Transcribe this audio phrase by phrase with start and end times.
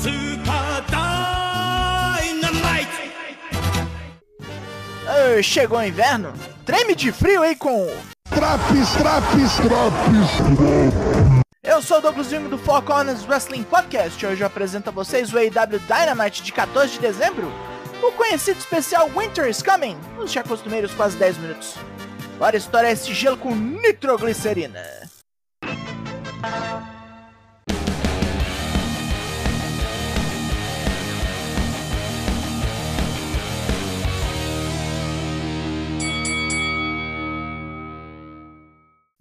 [0.00, 0.84] Super
[2.20, 2.98] Dynamite!
[5.08, 6.32] Ah, chegou o inverno?
[6.64, 7.88] Treme de frio aí com.
[8.30, 10.30] Traps, traps, traps.
[11.64, 14.24] Eu sou o Douglas Jung do Four Corners Wrestling Podcast.
[14.24, 17.52] Hoje eu apresento a vocês o AEW Dynamite de 14 de dezembro.
[18.00, 21.74] O conhecido especial Winter is Coming, nos já costumeiros quase 10 minutos.
[22.38, 24.80] Bora estourar esse gelo com nitroglicerina.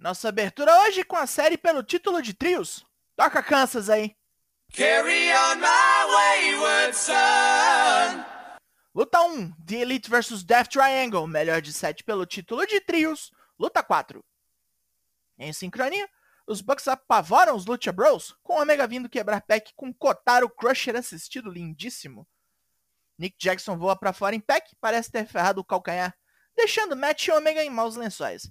[0.07, 2.85] Nossa abertura hoje com a série pelo título de trios.
[3.13, 4.15] Toca Kansas aí.
[4.73, 8.23] Carry on my wayward son!
[8.95, 13.33] Luta 1, The Elite vs Death Triangle, melhor de 7 pelo título de trios.
[13.59, 14.23] Luta 4.
[15.37, 16.07] Em sincronia,
[16.47, 20.95] os Bucks apavoram os Lucha Bros, com o Omega vindo quebrar pack com Kotaro Crusher
[20.95, 22.25] assistido lindíssimo.
[23.19, 26.15] Nick Jackson voa pra fora em pack, parece ter ferrado o calcanhar,
[26.55, 28.49] deixando Matt e Omega em maus lençóis.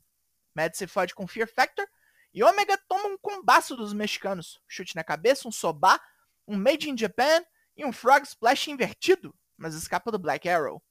[0.57, 1.87] Matt se fode com Fear Factor
[2.33, 4.59] e Omega toma um combaço dos mexicanos.
[4.67, 6.01] Chute na cabeça, um sobá,
[6.49, 7.45] um Made in Japan
[7.77, 10.83] e um Frog Splash invertido, mas escapa do Black Arrow.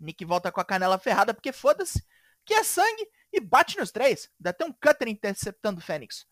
[0.00, 2.02] Nick volta com a canela ferrada porque foda-se,
[2.46, 4.30] que é sangue e bate nos três.
[4.40, 6.26] Dá até um cutter interceptando o Fênix.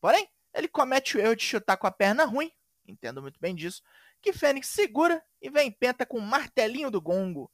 [0.00, 2.50] Porém, ele comete o erro de chutar com a perna ruim,
[2.86, 3.82] entendo muito bem disso,
[4.20, 7.50] que Fênix segura e vem em penta com o martelinho do gongo.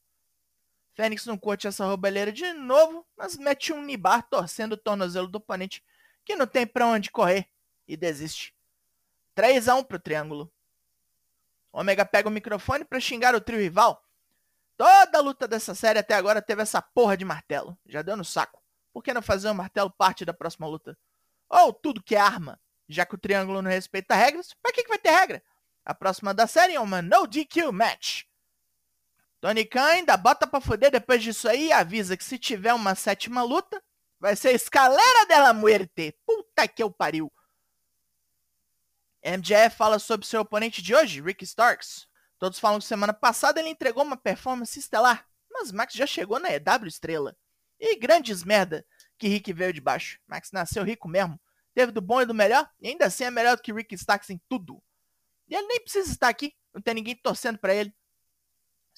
[0.98, 5.38] Fênix não curte essa roubalheira de novo, mas mete um nibar torcendo o tornozelo do
[5.38, 5.80] oponente,
[6.24, 7.48] que não tem pra onde correr,
[7.86, 8.52] e desiste.
[9.32, 10.52] 3 a 1 pro triângulo.
[11.72, 14.04] Omega pega o microfone para xingar o trio rival.
[14.76, 17.78] Toda a luta dessa série até agora teve essa porra de martelo.
[17.86, 18.60] Já deu no saco.
[18.92, 20.98] Por que não fazer o martelo parte da próxima luta?
[21.48, 22.60] Ou tudo que é arma.
[22.88, 25.44] Já que o triângulo não respeita regras, pra que, que vai ter regra?
[25.84, 28.27] A próxima da série é uma No DQ Match.
[29.40, 32.94] Tony Khan ainda bota pra fuder depois disso aí e avisa que se tiver uma
[32.94, 33.82] sétima luta,
[34.18, 36.16] vai ser Escalera della Muerte.
[36.26, 37.32] Puta que eu pariu.
[39.24, 42.08] MJF fala sobre seu oponente de hoje, Ricky Starks.
[42.38, 46.50] Todos falam que semana passada ele entregou uma performance estelar, mas Max já chegou na
[46.50, 47.36] EW estrela.
[47.80, 48.84] E grandes merda
[49.18, 50.20] que Rick veio de baixo.
[50.26, 51.40] Max nasceu rico mesmo,
[51.74, 54.30] teve do bom e do melhor, e ainda assim é melhor do que Ricky Starks
[54.30, 54.82] em tudo.
[55.48, 57.94] E ele nem precisa estar aqui, não tem ninguém torcendo para ele.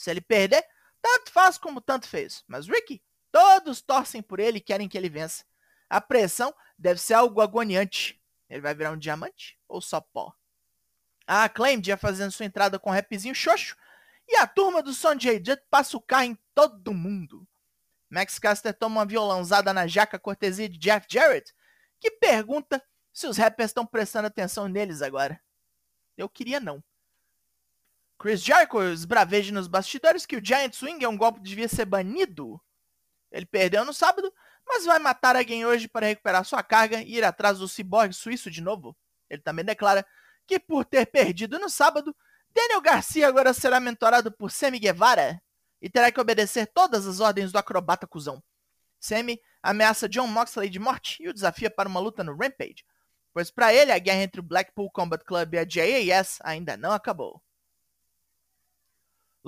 [0.00, 0.66] Se ele perder,
[1.02, 2.42] tanto faz como tanto fez.
[2.48, 5.44] Mas Ricky, todos torcem por ele e querem que ele vença.
[5.90, 8.18] A pressão deve ser algo agoniante.
[8.48, 10.34] Ele vai virar um diamante ou só pó?
[11.26, 13.76] A Acclaimed já fazendo sua entrada com um rapzinho xoxo.
[14.26, 17.46] E a turma do Sonjay Dutt passa o carro em todo mundo.
[18.08, 21.54] Max Caster toma uma violãozada na jaca cortesia de Jeff Jarrett,
[22.00, 25.38] que pergunta se os rappers estão prestando atenção neles agora.
[26.16, 26.82] Eu queria não.
[28.20, 31.86] Chris Jericho esbraveja nos bastidores que o Giant Swing é um golpe que devia ser
[31.86, 32.60] banido.
[33.32, 34.30] Ele perdeu no sábado,
[34.68, 38.50] mas vai matar alguém hoje para recuperar sua carga e ir atrás do ciborgue suíço
[38.50, 38.94] de novo.
[39.30, 40.06] Ele também declara
[40.46, 42.14] que por ter perdido no sábado,
[42.54, 45.40] Daniel Garcia agora será mentorado por Sammy Guevara
[45.80, 48.42] e terá que obedecer todas as ordens do acrobata cuzão.
[48.98, 52.84] Sammy ameaça John Moxley de morte e o desafia para uma luta no Rampage,
[53.32, 56.92] pois para ele a guerra entre o Blackpool Combat Club e a JAS ainda não
[56.92, 57.40] acabou.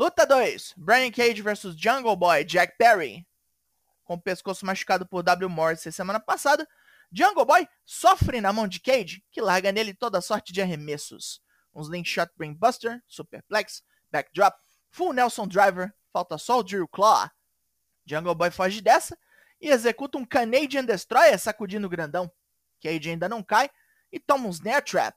[0.03, 3.25] Luta 2: Brian Cage vs Jungle Boy Jack Perry.
[4.03, 5.49] Com o pescoço machucado por W.
[5.49, 6.69] Morrissey semana passada,
[7.13, 11.41] Jungle Boy sofre na mão de Cage, que larga nele toda sorte de arremessos.
[11.73, 14.59] Um slingshot brainbuster, superplex, backdrop,
[14.91, 17.31] full Nelson driver, falta só o Drew Claw.
[18.05, 19.17] Jungle Boy foge dessa
[19.61, 22.29] e executa um Canadian Destroyer sacudindo o grandão.
[22.83, 23.71] Cage ainda não cai
[24.11, 25.17] e toma um snare trap.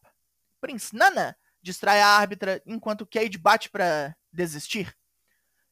[0.62, 4.96] Prince Nana distrai a árbitra enquanto Cage bate para desistir.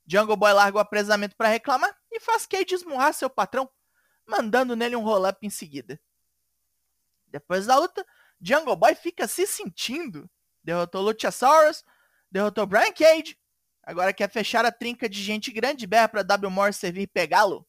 [0.05, 3.69] Jungle Boy larga o apresamento para reclamar e faz Cage esmurrar seu patrão,
[4.25, 5.99] mandando nele um roll-up em seguida.
[7.27, 8.05] Depois da luta,
[8.39, 10.29] Jungle Boy fica se sentindo.
[10.63, 11.83] Derrotou Luchasaurus,
[12.29, 13.37] derrotou Brian Cage,
[13.81, 16.49] agora quer fechar a trinca de gente grande e berra para W.
[16.49, 17.67] Morris servir e pegá-lo.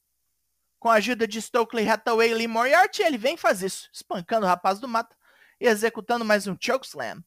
[0.78, 4.48] Com a ajuda de Stokely Hathaway e Lee Moriarty, ele vem faz isso, espancando o
[4.48, 5.16] rapaz do mato
[5.58, 7.24] e executando mais um chokeslam.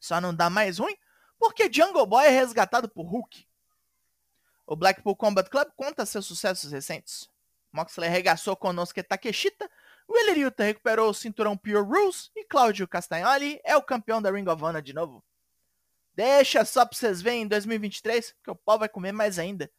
[0.00, 0.96] Só não dá mais ruim
[1.38, 3.46] porque Jungle Boy é resgatado por Hulk.
[4.66, 7.30] O Blackpool Combat Club conta seus sucessos recentes.
[7.72, 9.70] Moxley arregaçou Konosuke Takeshita,
[10.08, 14.48] Willie Ryuta recuperou o cinturão Pure Rules e Claudio Castagnoli é o campeão da Ring
[14.48, 15.22] of Honor de novo.
[16.14, 19.70] Deixa só pra vocês verem em 2023, que o pau vai comer mais ainda.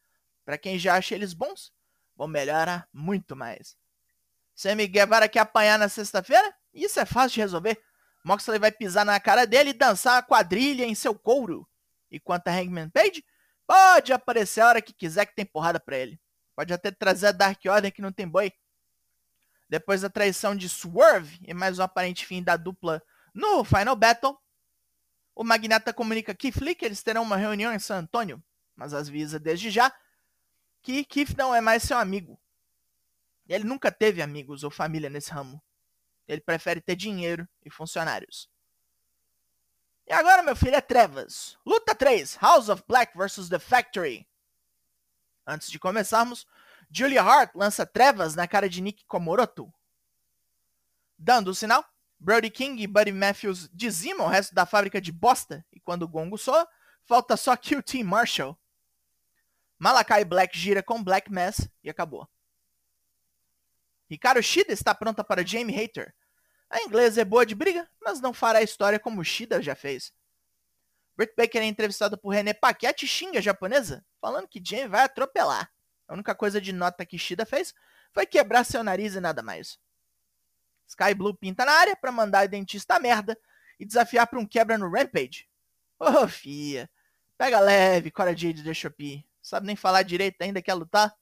[0.44, 1.72] Para quem já acha eles bons,
[2.14, 3.76] vão melhorar muito mais.
[4.54, 6.54] Sammy Guevara quer apanhar na sexta-feira?
[6.72, 7.82] Isso é fácil de resolver.
[8.28, 11.66] Moxley vai pisar na cara dele e dançar a quadrilha em seu couro.
[12.10, 13.24] Enquanto a Hangman Page
[13.66, 16.20] pode aparecer a hora que quiser que tem porrada pra ele.
[16.54, 18.52] Pode até trazer a Dark Order que não tem boi.
[19.66, 23.02] Depois da traição de Swerve e mais um aparente fim da dupla
[23.32, 24.38] no Final Battle,
[25.34, 28.42] o Magnata comunica a Keith Lee que eles terão uma reunião em San Antônio,
[28.76, 29.90] mas avisa desde já
[30.82, 32.38] que Keith não é mais seu amigo.
[33.48, 35.62] Ele nunca teve amigos ou família nesse ramo.
[36.28, 38.48] Ele prefere ter dinheiro e funcionários.
[40.06, 41.58] E agora, meu filho, é Trevas.
[41.66, 44.28] Luta 3, House of Black vs The Factory.
[45.46, 46.46] Antes de começarmos,
[46.90, 49.72] Julia Hart lança Trevas na cara de Nick Komoroto.
[51.18, 51.84] Dando o sinal,
[52.18, 56.08] Brody King e Buddy Matthews dizimam o resto da fábrica de bosta, e quando o
[56.08, 56.66] gongo soa,
[57.04, 58.58] falta só QT Marshall.
[59.78, 62.28] Malakai Black gira com Black Mass e acabou.
[64.10, 66.14] Hikaru Shida está pronta para Jamie Hater.
[66.70, 70.12] A inglesa é boa de briga, mas não fará história como Shida já fez.
[71.16, 75.02] Britt Baker é entrevistada por René Paquette e xinga a japonesa, falando que Jamie vai
[75.02, 75.70] atropelar.
[76.06, 77.74] A única coisa de nota que Shida fez
[78.12, 79.78] foi quebrar seu nariz e nada mais.
[80.86, 83.38] Sky Blue pinta na área para mandar o dentista a merda
[83.78, 85.48] e desafiar para um quebra no Rampage.
[85.98, 86.88] Ô, oh, fia.
[87.36, 89.26] Pega leve, Cora Jade da Shopee.
[89.42, 91.14] Sabe nem falar direito ainda, quer lutar?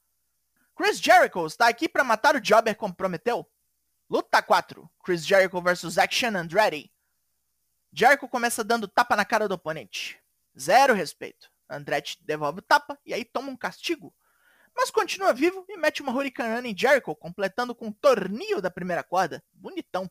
[0.77, 3.49] Chris Jericho está aqui para matar o Jobber como prometeu.
[4.07, 4.87] Luta 4.
[5.03, 6.93] Chris Jericho vs Action Andretti.
[7.91, 10.21] Jericho começa dando tapa na cara do oponente.
[10.57, 11.51] Zero respeito.
[11.67, 14.13] Andretti devolve o tapa e aí toma um castigo.
[14.75, 19.03] Mas continua vivo e mete uma Hurricane em Jericho, completando com um tornio da primeira
[19.03, 19.43] corda.
[19.51, 20.07] Bonitão.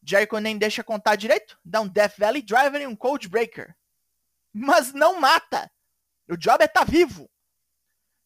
[0.00, 3.74] Jericho nem deixa contar direito, dá um Death Valley Driver e um Cold Breaker.
[4.52, 5.68] Mas não mata!
[6.28, 7.28] O Jobber tá vivo!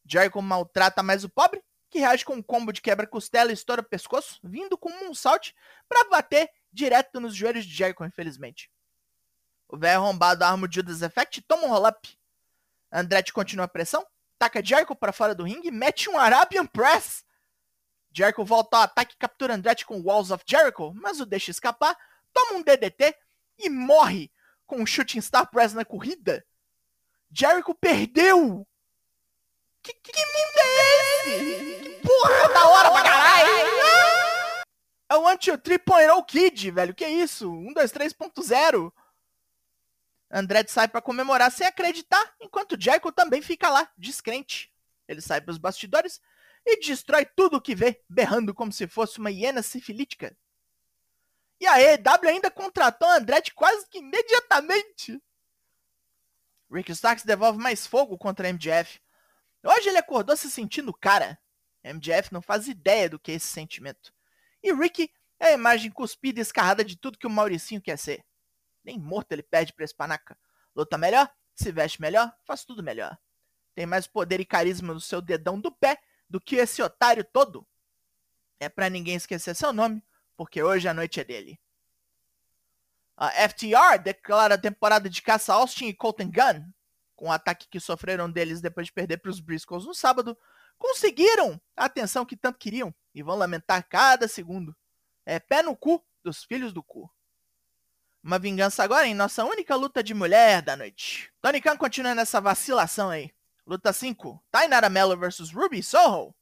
[0.09, 4.39] Jericho maltrata mais o pobre, que reage com um combo de quebra-costela e estoura pescoço,
[4.43, 5.53] vindo com um salt
[5.89, 8.71] para bater direto nos joelhos de Jericho, infelizmente.
[9.69, 12.19] O velho arrombado arma o Judas Effect toma um roll-up.
[12.91, 14.07] Andretti continua a pressão,
[14.39, 17.25] taca Jericho para fora do ringue e mete um Arabian Press.
[18.11, 21.97] Jericho volta ao ataque e captura Andretti com Walls of Jericho, mas o deixa escapar,
[22.33, 23.15] toma um DDT
[23.59, 24.31] e morre
[24.67, 26.45] com um Shooting Star Press na corrida.
[27.31, 28.67] Jericho perdeu!
[29.83, 31.83] Que, que, que mundo é esse?
[31.83, 33.69] Que porra da hora pra caralho!
[35.11, 36.95] É o Until 3.0 Kid, velho.
[36.95, 37.51] Que isso?
[37.51, 38.93] 123.0.
[40.31, 44.71] Andretti sai para comemorar sem acreditar, enquanto Jericho também fica lá, descrente.
[45.07, 46.21] Ele sai para os bastidores
[46.67, 50.37] e destrói tudo o que vê, berrando como se fosse uma hiena sifilítica.
[51.59, 55.21] E a EW ainda contratou Andretti quase que imediatamente.
[56.71, 59.01] Rick Starks devolve mais fogo contra a MJF.
[59.63, 61.39] Hoje ele acordou se sentindo cara.
[61.85, 64.13] MJF não faz ideia do que é esse sentimento.
[64.63, 68.25] E Rick é a imagem cuspida e escarrada de tudo que o Mauricinho quer ser.
[68.85, 70.39] Nem morto ele perde pra esse panaca.
[70.75, 73.19] Luta melhor, se veste melhor, faz tudo melhor.
[73.75, 77.67] Tem mais poder e carisma no seu dedão do pé do que esse otário todo.
[78.61, 80.03] É para ninguém esquecer seu nome,
[80.37, 81.61] porque hoje a noite é dele.
[83.17, 86.73] A FTR declara a temporada de caça Austin e Colton Gunn
[87.19, 90.39] com o ataque que sofreram deles depois de perder para os Briscoes no sábado,
[90.79, 94.75] conseguiram a atenção que tanto queriam e vão lamentar cada segundo.
[95.27, 97.11] É pé no cu dos filhos do cu.
[98.23, 101.33] Uma vingança agora em nossa única luta de mulher da noite.
[101.41, 103.35] Tony Khan continua nessa vacilação aí.
[103.67, 104.41] Luta 5.
[104.49, 106.33] Tainara Mello vs Ruby Soho.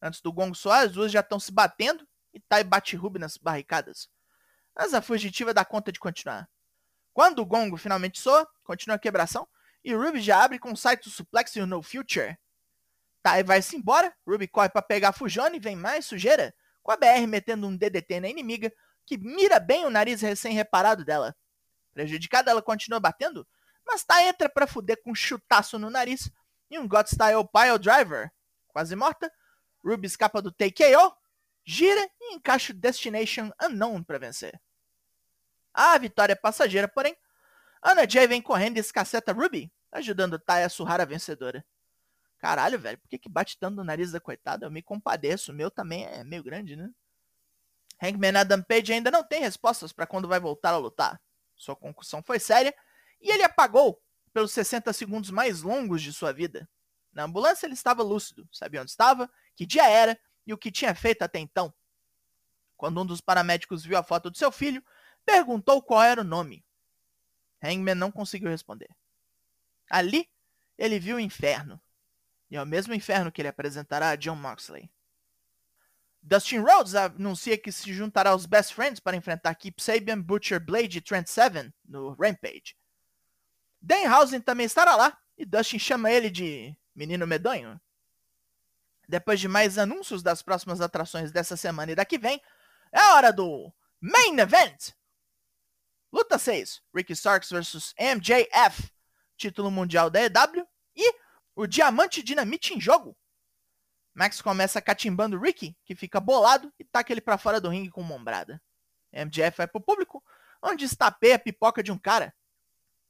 [0.00, 3.36] Antes do gongo soar, as duas já estão se batendo e Tai bate Ruby nas
[3.36, 4.08] barricadas.
[4.76, 6.48] Mas a fugitiva dá conta de continuar.
[7.12, 9.48] Quando o gongo finalmente soa, continua a quebração
[9.84, 12.36] e Ruby já abre com um site suplex e o No Future.
[13.22, 14.14] Tá, e vai-se embora.
[14.26, 17.76] Ruby corre para pegar a Fujone e vem mais sujeira, com a BR metendo um
[17.76, 18.72] DDT na inimiga,
[19.06, 21.34] que mira bem o nariz recém-reparado dela.
[21.92, 23.46] Prejudicada, ela continua batendo,
[23.86, 26.30] mas tá entra para fuder com um chutaço no nariz
[26.70, 28.30] e um God Style Pile Driver.
[28.68, 29.30] Quase morta,
[29.84, 31.14] Ruby escapa do TKO,
[31.64, 34.60] gira e encaixa o Destination Unknown para vencer.
[35.74, 37.16] A vitória é passageira, porém,
[37.82, 41.64] Ana Jay vem correndo e escaceta Ruby, ajudando Tai a surrar a vencedora.
[42.38, 44.66] Caralho, velho, por que, que bate tanto no nariz da coitada?
[44.66, 46.90] Eu me compadeço, o meu também é meio grande, né?
[48.00, 51.20] Hangman Adam Page ainda não tem respostas para quando vai voltar a lutar.
[51.56, 52.74] Sua concussão foi séria
[53.20, 54.00] e ele apagou
[54.32, 56.68] pelos 60 segundos mais longos de sua vida.
[57.12, 60.94] Na ambulância ele estava lúcido, sabia onde estava, que dia era e o que tinha
[60.94, 61.72] feito até então.
[62.76, 64.84] Quando um dos paramédicos viu a foto do seu filho,
[65.24, 66.64] perguntou qual era o nome.
[67.62, 68.90] Hangman não conseguiu responder.
[69.88, 70.28] Ali,
[70.76, 71.80] ele viu o inferno.
[72.50, 74.90] E é o mesmo inferno que ele apresentará a John Moxley.
[76.22, 80.98] Dustin Rhodes anuncia que se juntará aos Best Friends para enfrentar Keep Sabian, Butcher Blade
[80.98, 82.76] e Trent Seven no Rampage.
[83.80, 87.80] Danhausen também estará lá e Dustin chama ele de menino medonho.
[89.08, 92.40] Depois de mais anúncios das próximas atrações dessa semana e da que vem,
[92.92, 94.92] é hora do Main Event!
[96.12, 98.92] Luta 6, Ricky Starks vs MJF,
[99.34, 101.14] título mundial da EW e
[101.56, 103.16] o Diamante Dinamite em jogo.
[104.12, 108.02] Max começa catimbando Ricky, que fica bolado e taca ele para fora do ringue com
[108.02, 108.60] uma ombrada.
[109.10, 110.22] MJF vai pro público,
[110.62, 112.34] onde estapeia a pipoca de um cara.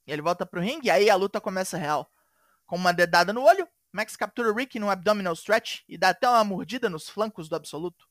[0.06, 2.09] Ele volta pro ringue e aí a luta começa real.
[2.66, 6.44] Com uma dedada no olho, Max captura Ricky no abdominal stretch e dá até uma
[6.44, 8.06] mordida nos flancos do absoluto.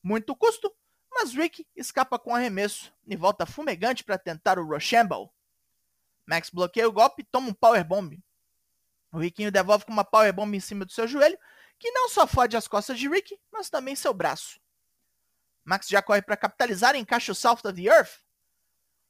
[0.00, 0.72] Muito custo,
[1.20, 5.30] mas Rick escapa com arremesso e volta fumegante para tentar o Rochambeau.
[6.26, 8.18] Max bloqueia o golpe e toma um powerbomb.
[9.12, 11.38] O Riquinho devolve com uma powerbomb em cima do seu joelho,
[11.78, 14.58] que não só fode as costas de Rick, mas também seu braço.
[15.62, 18.20] Max já corre para capitalizar e encaixa o South of the Earth.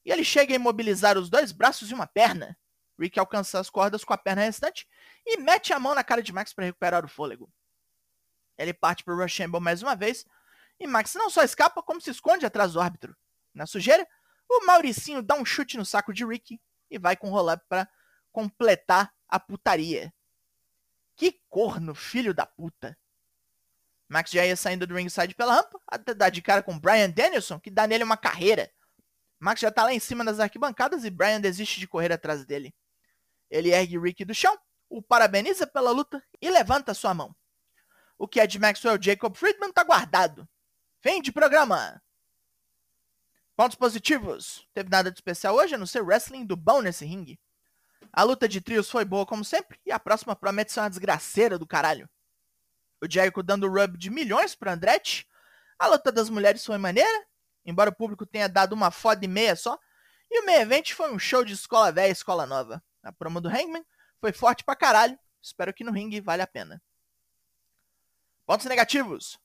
[0.04, 2.58] E ele chega a imobilizar os dois braços e uma perna.
[2.98, 4.88] Rick alcança as cordas com a perna restante
[5.24, 7.52] e mete a mão na cara de Max para recuperar o fôlego.
[8.58, 10.26] Ele parte para o Rochambeau mais uma vez,
[10.80, 13.14] e Max não só escapa, como se esconde atrás do árbitro.
[13.52, 14.06] Na sujeira,
[14.48, 16.60] o Mauricinho dá um chute no saco de Ricky
[16.90, 17.88] e vai com o roll-up para
[18.32, 20.12] completar a putaria.
[21.14, 22.98] Que corno, filho da puta.
[24.08, 27.60] Max já ia saindo do ringside pela rampa, até dar de cara com Brian Danielson,
[27.60, 28.72] que dá nele uma carreira.
[29.38, 32.74] Max já tá lá em cima das arquibancadas e Brian desiste de correr atrás dele.
[33.48, 34.58] Ele ergue Ricky do chão,
[34.88, 37.34] o parabeniza pela luta e levanta sua mão.
[38.18, 40.48] O que é de Maxwell Jacob Friedman tá guardado.
[41.02, 42.02] Fim de programa.
[43.56, 44.68] Pontos positivos.
[44.74, 47.40] Teve nada de especial hoje, a não ser wrestling do bom nesse ringue.
[48.12, 51.58] A luta de trios foi boa como sempre, e a próxima promete ser uma desgraceira
[51.58, 52.08] do caralho.
[53.00, 55.26] O Jericho dando rub de milhões para Andretti.
[55.78, 57.26] A luta das mulheres foi maneira,
[57.64, 59.78] embora o público tenha dado uma foda e meia só.
[60.30, 62.82] E o meio evento foi um show de escola velha e escola nova.
[63.02, 63.86] A promo do Hangman
[64.20, 65.18] foi forte pra caralho.
[65.40, 66.82] Espero que no ringue vale a pena.
[68.44, 69.40] Pontos negativos.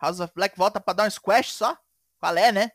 [0.00, 1.76] House of Black volta pra dar um squash só?
[2.18, 2.70] Qual é, né?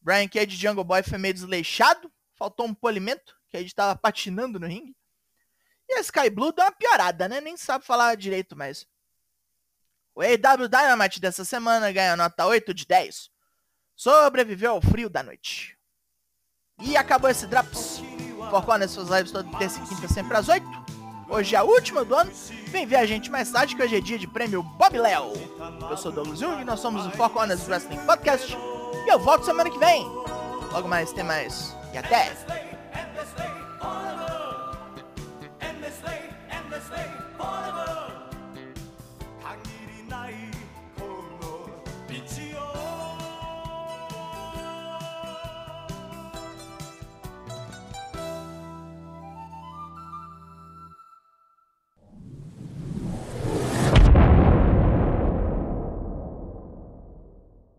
[0.00, 2.12] Brian Cage de Jungle Boy foi meio desleixado.
[2.34, 3.36] Faltou um polimento.
[3.50, 4.96] Cage estava patinando no ringue.
[5.88, 7.40] E a Sky Blue deu uma piorada, né?
[7.40, 8.86] Nem sabe falar direito mais.
[10.14, 13.30] O AW Dynamite dessa semana ganha nota 8 de 10.
[13.96, 15.78] Sobreviveu ao frio da noite.
[16.80, 18.00] E acabou esse Drops.
[18.50, 20.83] Foco nas suas lives toda terça e quinta sempre às 8.
[21.34, 22.30] Hoje é a última do ano.
[22.68, 25.32] Vem ver a gente mais tarde que hoje é dia de prêmio Bob Léo.
[25.90, 28.56] Eu sou Douglas Jung e nós somos o Foco Honest Wrestling Podcast.
[29.04, 30.04] E eu volto semana que vem.
[30.72, 31.74] Logo mais tem mais.
[31.92, 32.32] E até!